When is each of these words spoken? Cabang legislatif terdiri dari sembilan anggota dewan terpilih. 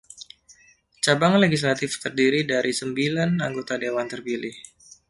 Cabang 1.05 1.33
legislatif 1.43 1.91
terdiri 2.03 2.41
dari 2.51 2.71
sembilan 2.79 3.29
anggota 3.47 3.73
dewan 3.83 4.07
terpilih. 4.13 4.55